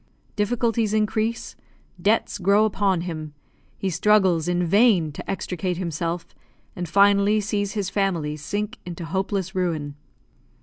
Difficulties 0.35 0.95
increase, 0.95 1.55
debts 2.01 2.39
grow 2.39 2.65
upon 2.65 3.01
him, 3.01 3.35
he 3.77 3.91
struggles 3.91 4.47
in 4.47 4.65
vain 4.65 5.11
to 5.11 5.29
extricate 5.29 5.77
himself, 5.77 6.33
and 6.75 6.89
finally 6.89 7.39
sees 7.39 7.73
his 7.73 7.91
family 7.91 8.35
sink 8.35 8.79
into 8.83 9.05
hopeless 9.05 9.53
ruin. 9.53 9.93